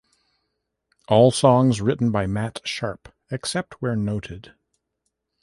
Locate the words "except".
3.29-3.83